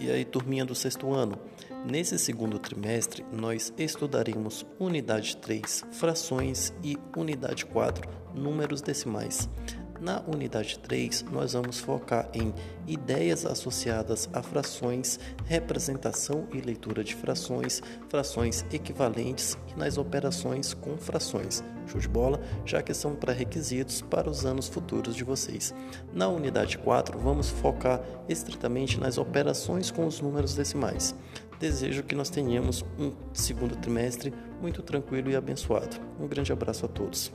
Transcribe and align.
E 0.00 0.10
aí, 0.10 0.24
turminha 0.24 0.64
do 0.64 0.74
sexto 0.74 1.12
ano? 1.12 1.38
Nesse 1.84 2.18
segundo 2.18 2.58
trimestre, 2.58 3.22
nós 3.30 3.70
estudaremos 3.76 4.64
unidade 4.78 5.36
3, 5.36 5.84
frações 5.92 6.72
e 6.82 6.96
unidade 7.14 7.66
4, 7.66 8.08
números 8.34 8.80
decimais. 8.80 9.46
Na 10.00 10.22
unidade 10.26 10.78
3, 10.78 11.26
nós 11.30 11.52
vamos 11.52 11.78
focar 11.78 12.26
em 12.32 12.54
ideias 12.86 13.44
associadas 13.44 14.30
a 14.32 14.42
frações, 14.42 15.20
representação 15.44 16.48
e 16.54 16.60
leitura 16.62 17.04
de 17.04 17.14
frações, 17.14 17.82
frações 18.08 18.64
equivalentes 18.72 19.58
e 19.68 19.78
nas 19.78 19.98
operações 19.98 20.72
com 20.72 20.96
frações. 20.96 21.62
Show 21.86 22.00
de 22.00 22.08
bola? 22.08 22.40
Já 22.64 22.82
que 22.82 22.94
são 22.94 23.14
pré-requisitos 23.14 24.00
para 24.00 24.30
os 24.30 24.46
anos 24.46 24.68
futuros 24.68 25.14
de 25.14 25.22
vocês. 25.22 25.74
Na 26.14 26.28
unidade 26.28 26.78
4, 26.78 27.18
vamos 27.18 27.50
focar 27.50 28.00
estritamente 28.26 28.98
nas 28.98 29.18
operações 29.18 29.90
com 29.90 30.06
os 30.06 30.18
números 30.18 30.54
decimais. 30.54 31.14
Desejo 31.58 32.04
que 32.04 32.14
nós 32.14 32.30
tenhamos 32.30 32.82
um 32.98 33.12
segundo 33.34 33.76
trimestre 33.76 34.32
muito 34.62 34.80
tranquilo 34.80 35.30
e 35.30 35.36
abençoado. 35.36 35.98
Um 36.18 36.26
grande 36.26 36.52
abraço 36.52 36.86
a 36.86 36.88
todos. 36.88 37.30